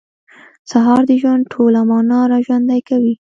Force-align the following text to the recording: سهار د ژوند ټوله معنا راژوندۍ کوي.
سهار 0.71 1.01
د 1.09 1.11
ژوند 1.21 1.43
ټوله 1.53 1.81
معنا 1.89 2.19
راژوندۍ 2.33 2.81
کوي. 2.89 3.15